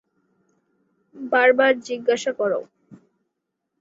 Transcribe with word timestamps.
বারবার 1.15 1.73
জিজ্ঞাসা 1.87 2.31
কর। 2.39 2.51